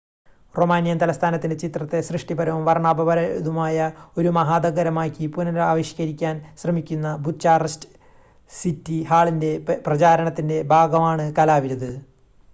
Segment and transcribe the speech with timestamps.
[0.55, 3.77] Romanian തലസ്ഥാനത്തിൻ്റെ ചിത്രത്തെ സൃഷ്ടിപരവും വർണ്ണാഭമായതുമായ
[4.17, 7.91] ഒരു മഹാനഗരമായി പുനരാവിഷ്ക്കരിക്കാൻ ശ്രമിക്കുന്ന ബുച്ചാറസ്റ്റ്
[8.51, 9.51] സിറ്റി ഹാളിൻ്റെ
[9.85, 11.91] പ്രചാരണത്തിൻ്റെ ഭാഗമാണ് കലാവിരുത്